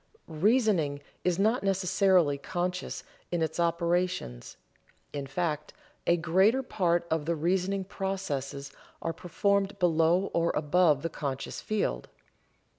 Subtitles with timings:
[0.27, 4.57] Reasoning is not necessarily conscious in its operations,
[5.13, 5.73] in fact,
[6.07, 8.71] a greater part of the reasoning processes
[9.03, 12.09] are performed below or above the conscious field.